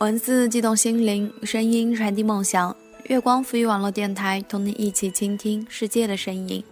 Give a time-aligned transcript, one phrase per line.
[0.00, 2.74] 文字激动心灵，声音传递梦想。
[3.08, 6.64] 月光赋予网络电台，同你一起倾听世界的声音。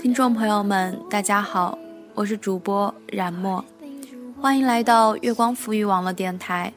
[0.00, 1.78] 听众朋友们，大家好，
[2.14, 3.62] 我是主播冉墨，
[4.40, 6.72] 欢迎来到月光赋予网络电台。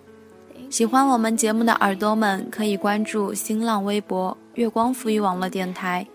[0.70, 6.06] 喜欢我们节目的耳朵们，可以关注新浪微博“月光赋予网络电台”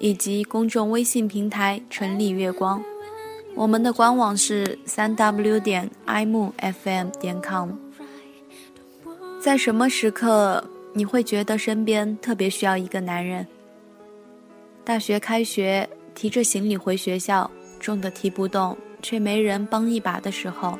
[0.00, 2.82] 以及公众微信平台“纯理月光”。
[3.54, 7.70] 我们的官网是三 w 点 i m f m 点 com。
[9.38, 13.46] 在什么时刻你会觉得身边特别需要一个男人？
[14.84, 20.78] 大学开学，提着行李回学校，重的提不动，却没人帮一把的时候，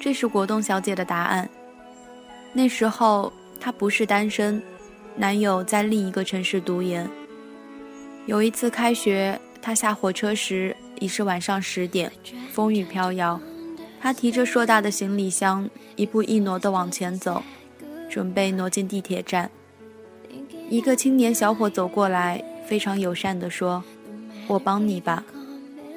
[0.00, 1.48] 这是果冻小姐的答案。
[2.52, 4.62] 那时候她不是单身，
[5.16, 7.06] 男友在另一个城市读研。
[8.26, 12.10] 有一次开学，她下火车时已是晚上十点，
[12.52, 13.38] 风雨飘摇，
[14.00, 17.42] 她提着硕大的行李箱，一步一挪地往前走。
[18.08, 19.50] 准备挪进地铁站，
[20.68, 23.82] 一个青年小伙走过来，非常友善地说
[24.48, 25.24] ：“我帮你吧。”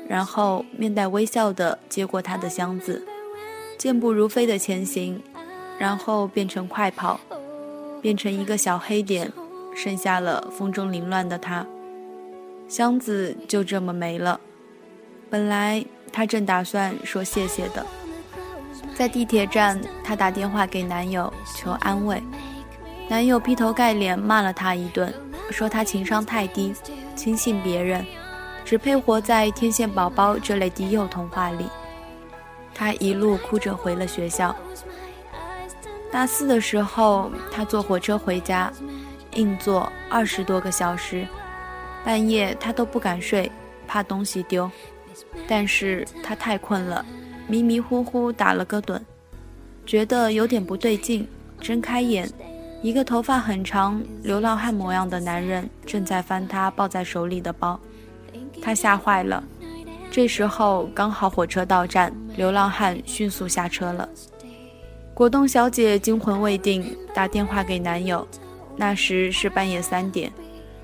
[0.07, 3.05] 然后面带微笑地接过他的箱子，
[3.77, 5.21] 健步如飞地前行，
[5.77, 7.19] 然后变成快跑，
[8.02, 9.31] 变成一个小黑点，
[9.75, 11.65] 剩下了风中凌乱的他。
[12.67, 14.39] 箱子就这么没了。
[15.30, 17.85] 本来他正打算说谢谢的。
[19.00, 22.22] 在地铁站，她打电话给男友求安慰，
[23.08, 25.14] 男友劈头盖脸骂了她一顿，
[25.52, 26.75] 说她情商太低，
[27.16, 28.05] 轻信别人，
[28.66, 31.70] 只配活在天线宝宝这类低幼童话里。
[32.75, 34.53] 她一路哭着回了学校。
[36.11, 38.70] 大四的时候，她坐火车回家，
[39.36, 41.25] 硬坐二十多个小时，
[42.03, 43.50] 半夜她都不敢睡，
[43.88, 44.70] 怕东西丢，
[45.47, 47.05] 但是她太困了。
[47.50, 49.00] 迷迷糊糊打了个盹，
[49.83, 51.27] 觉得有点不对劲，
[51.60, 52.30] 睁开眼，
[52.83, 57.80] 一个头发很长、流浪汉模样的男人正在翻他抱在手里的包，
[58.61, 59.43] 他吓坏了。
[60.11, 64.08] 这时候刚好火车到站，流浪汉迅速下车了。
[65.15, 68.27] 果冻小姐惊魂未定，打电话给男友，
[68.77, 70.32] 那时是半夜三点，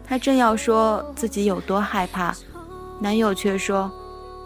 [0.03, 2.35] 她正要说自己有多害怕，
[2.99, 3.91] 男友却说。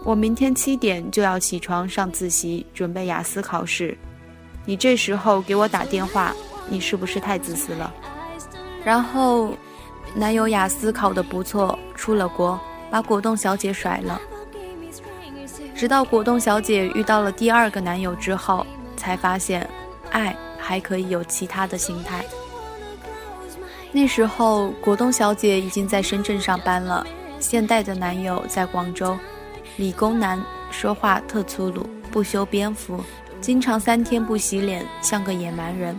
[0.02, 3.96] 我明天七点就要起床上自习，准备雅思考试。
[4.64, 6.34] 你这时候给我打电话，
[6.68, 7.92] 你是不是太自私了？
[8.82, 9.54] 然后，
[10.14, 12.58] 男友雅思考得不错，出了国，
[12.90, 14.20] 把果冻小姐甩了。
[15.74, 19.68] 直到果冻小姐遇到了第二个男友之后，才发现，
[20.10, 22.24] 爱还可以有其他的心态。
[23.92, 27.06] 那时候，果冻小姐已经在深圳上班了，
[27.38, 29.18] 现代的男友在广州。
[29.76, 33.02] 理工男说话特粗鲁，不修边幅，
[33.40, 35.96] 经常三天不洗脸，像个野蛮人。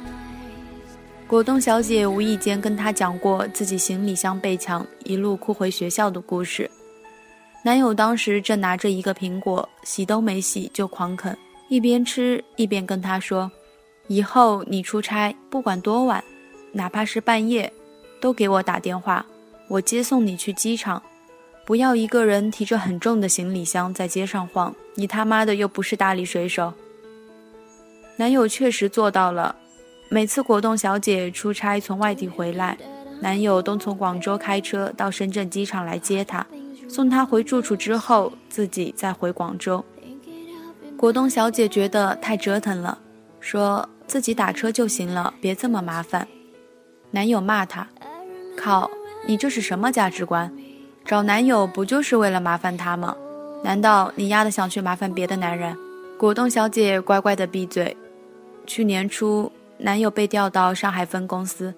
[1.28, 6.70] 果冻小姐无意间跟他讲过自己行李箱被抢，一路哭回学校的故事。
[7.64, 11.36] 男友当时正拿着一个苹果，洗都没洗就狂啃，
[11.70, 13.52] 一边吃一边跟他说
[14.08, 16.24] ：“以后你出差不管多晚，
[16.74, 17.72] 哪怕是半夜，
[18.20, 19.26] 都给我打电话，
[19.70, 21.02] 我接送你去机场。”
[21.66, 26.74] 不要一个人提着很重的行李箱在街上晃，你他妈的又不是大力水手。
[28.18, 29.56] 男友确实做到了，
[30.10, 32.78] 每次果冻小姐出差从外地回来，
[33.22, 36.46] 男友都从广州开车到深圳机场来接她，
[36.90, 39.84] 送她回住处之后，自己再回广州。
[40.98, 43.00] 果冻小姐觉得太折腾了，
[43.40, 46.28] 说自己打车就行了，别这么麻烦。
[47.12, 47.88] 男友骂她
[48.58, 48.90] ：“靠，
[49.26, 50.52] 你这是什么价值观？”
[51.12, 53.14] 找男友不就是为了麻烦他吗？
[53.62, 55.78] 难道你丫的想去麻烦别的男人？
[56.18, 57.94] 果冻小姐乖乖的闭嘴。
[58.66, 61.74] 去年初，男友被调到上海分公司，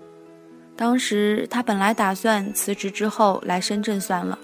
[0.75, 4.37] 当时她本来打算辞职之后来深圳算了，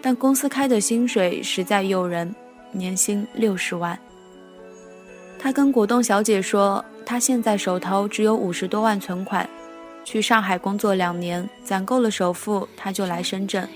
[0.00, 2.34] 但公司开的薪水实在诱人，
[2.72, 3.98] 年薪六十万。
[5.38, 9.46] 她跟果冻小姐说，她现在手头只有五十多万存款，
[10.06, 13.68] 去上海工作两年，攒够了首付，她就来深圳。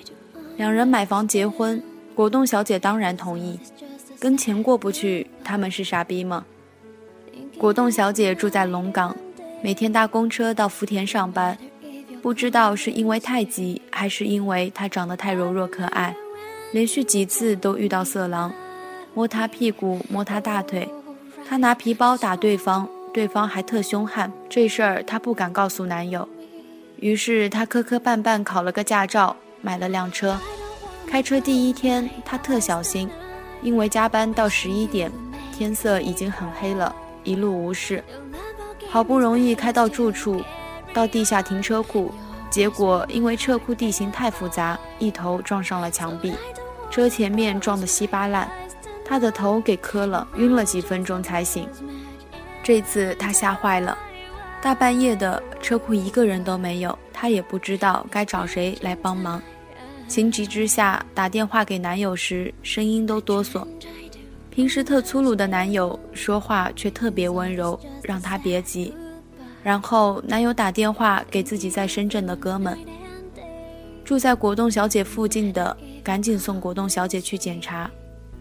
[0.61, 1.83] 两人买房结婚，
[2.15, 3.59] 果冻小姐当然同意。
[4.19, 6.45] 跟钱过不去，他们是傻逼吗？
[7.57, 9.17] 果冻小姐住在龙岗，
[9.63, 11.57] 每天搭公车到福田上班。
[12.21, 16.15] 不知道是因为太急，还是因为她长得太柔弱可爱，
[16.73, 18.53] 连续几次都遇到色狼，
[19.15, 20.87] 摸她屁股，摸她大腿。
[21.49, 24.31] 她拿皮包打对方，对方还特凶悍。
[24.51, 26.29] 这事儿她不敢告诉男友，
[26.99, 29.35] 于是她磕磕绊绊考了个驾照。
[29.63, 30.39] 买了辆车，
[31.07, 33.09] 开车第一天他特小心，
[33.63, 35.11] 因为加班到十一点，
[35.53, 38.03] 天色已经很黑了，一路无事。
[38.89, 40.43] 好不容易开到住处，
[40.93, 42.13] 到地下停车库，
[42.51, 46.35] 结果因为车库地形太复杂，一头撞上了墙壁，
[46.91, 48.51] 车前面撞得稀巴烂，
[49.05, 51.69] 他的头给磕了，晕了几分钟才醒。
[52.63, 53.97] 这次他吓坏了，
[54.61, 59.41] 大半夜的车库一个人都没有，他也不知道该找谁来帮忙。
[60.11, 63.65] 情急之下打电话给男友时，声音都哆嗦。
[64.51, 68.93] 平时特粗鲁的男友说话却特别温柔，让她别急。
[69.63, 72.77] 然后男友打电话给自己在深圳的哥们，
[74.05, 77.89] 住在果冻小姐附近的，赶紧送果冻小姐去检查。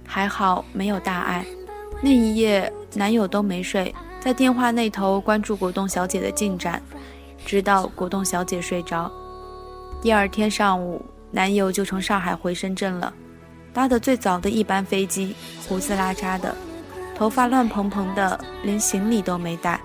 [0.07, 1.45] 还好没有大碍。
[2.01, 6.81] 那一夜男友都没睡，在电话那头关注果冻小姐的进展，
[7.45, 9.11] 直到果冻小姐睡着。
[10.01, 13.13] 第二天上午，男友就从上海回深圳了。
[13.71, 15.35] 搭的最早的一班飞机，
[15.67, 16.55] 胡子拉碴的，
[17.15, 19.79] 头发乱蓬蓬的，连行李都没带。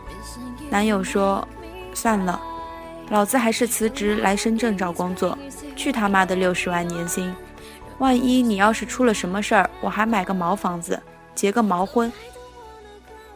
[0.71, 1.47] 男友说
[1.93, 2.41] ：“算了，
[3.11, 5.37] 老子还是辞职来深圳找工作。
[5.77, 7.33] 去他妈的六十万年薪！
[7.99, 11.01] 万一你要是出了什么事儿，我还买个毛房子，
[11.35, 12.11] 结个毛婚。”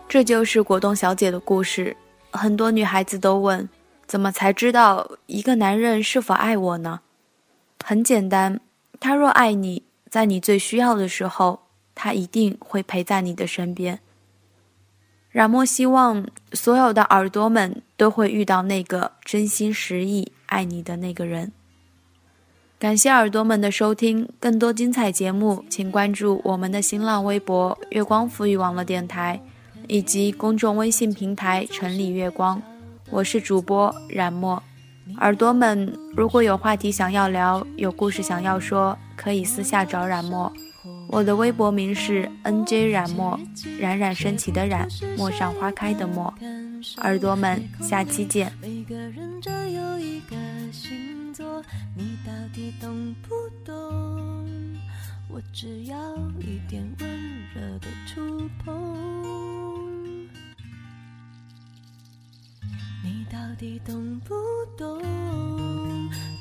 [0.08, 1.94] 这就是果冻小姐的故事。
[2.30, 3.68] 很多女孩子都问：
[4.06, 7.00] 怎么才知道一个男人是否爱我呢？
[7.84, 8.60] 很简单，
[9.00, 9.82] 他若爱你。
[10.10, 11.60] 在你最需要的时候，
[11.94, 14.00] 他一定会陪在你的身边。
[15.30, 21.52] 冉墨希望所有的耳朵们都会遇到那个真心实意爱你的那个人。
[22.78, 29.38] 感谢耳朵们的收听，更多精彩节目，请关注我们的新浪微博“月光赋予网络电台”
[29.88, 32.62] 以及公众微信平台“城里月光”。
[33.10, 34.62] 我是主播冉墨。
[35.16, 40.52] 耳朵们，如果有话题想要聊，有故事想要说，可以私下找冉墨。
[41.08, 43.38] 我的微博名是 N J 冉墨，
[43.80, 46.32] 冉冉升起的冉，陌上花开的陌。
[46.98, 48.52] 耳朵们，下期见。
[51.96, 53.34] 你到底懂不
[53.64, 53.74] 懂
[55.28, 55.96] 我只要
[56.38, 57.08] 一点温
[57.54, 58.97] 热的触碰。
[63.30, 64.34] 到底懂不
[64.76, 65.00] 懂？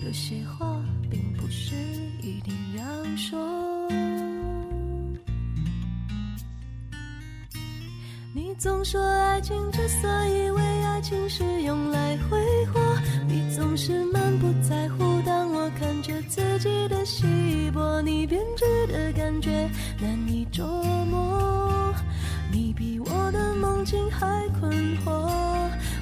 [0.06, 1.75] 有些话并不是
[2.22, 2.84] 一定要
[3.18, 3.38] 说。
[8.34, 12.38] 你总说爱情之所以为爱情是用来挥
[12.68, 12.80] 霍，
[13.28, 15.22] 你总是满不在乎。
[15.25, 17.25] 当我看着自己的稀
[17.74, 19.69] 薄，你编织的感觉
[20.00, 20.66] 难以捉
[21.06, 21.94] 摸。
[22.51, 24.72] 你比我的梦境还困
[25.04, 25.28] 惑。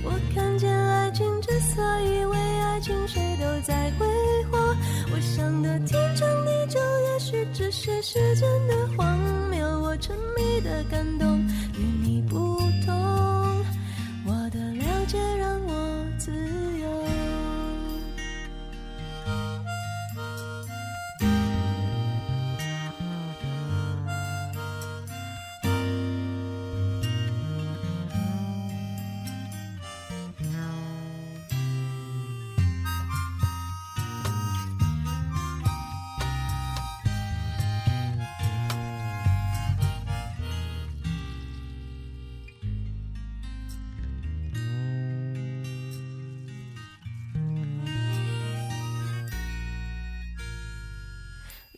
[0.06, 4.06] 我看见爱情之所以为爱情，谁都在挥
[4.52, 4.58] 霍。
[5.12, 9.18] 我想的天长地久，也许只是时间的荒
[9.50, 9.66] 谬。
[9.82, 11.45] 我沉迷的感动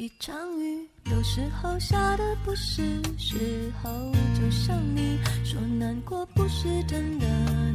[0.07, 2.81] 一场雨，有时候下的不是
[3.17, 3.89] 时候。
[4.33, 7.27] 就像你说难过不是真的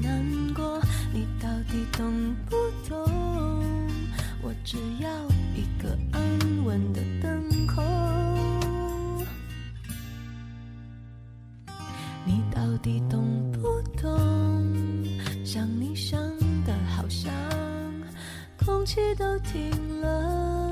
[0.03, 0.81] 难过，
[1.13, 2.57] 你到底懂不
[2.89, 3.07] 懂？
[4.41, 5.11] 我只要
[5.55, 7.83] 一个安稳的等候。
[12.25, 13.61] 你到底懂不
[14.01, 15.05] 懂？
[15.45, 16.19] 想你想
[16.65, 17.31] 的好像
[18.65, 20.72] 空气都停了。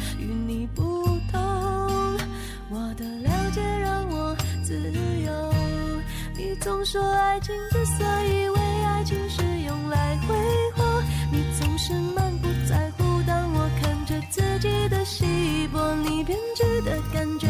[7.41, 10.35] 情之所以为爱情是用来挥
[10.75, 13.21] 霍，你总是满不在乎。
[13.25, 17.47] 当我看着自己的稀薄，你编织的感觉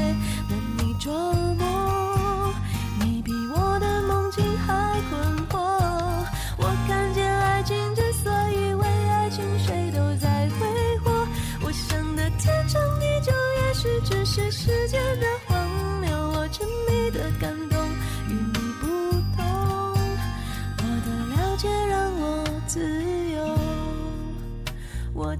[0.47, 0.57] 难
[0.87, 1.11] 以捉
[1.59, 2.53] 摸。
[3.01, 5.70] 你比我的梦境还困惑。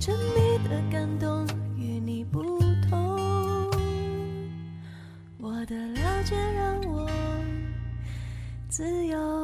[0.02, 1.46] 沉迷的感动
[1.78, 2.42] 与你不
[2.90, 3.70] 同，
[5.38, 7.08] 我的了解让我
[8.68, 9.41] 自由。